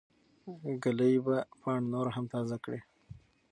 ږلۍ 0.83 1.15
به 1.25 1.37
پاڼه 1.61 1.87
نوره 1.93 2.11
هم 2.17 2.25
تازه 2.33 2.57
کړي. 2.63 2.81